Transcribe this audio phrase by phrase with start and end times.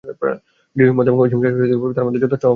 [0.77, 2.49] দৃঢ় হিম্মত এবং অসীম সাহসিকতার ব্যাপারে তার মধ্যে যথেষ্ট অহংকার ছিল।